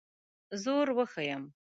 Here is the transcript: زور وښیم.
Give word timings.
زور 0.63 0.87
وښیم. 0.97 1.43